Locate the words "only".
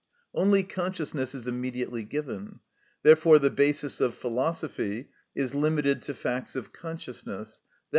0.33-0.63